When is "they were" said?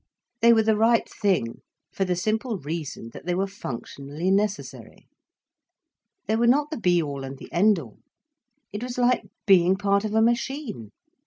0.41-0.63, 3.27-3.45, 6.25-6.47